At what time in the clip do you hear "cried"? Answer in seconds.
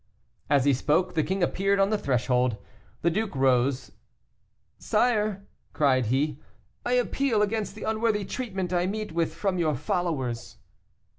5.73-6.07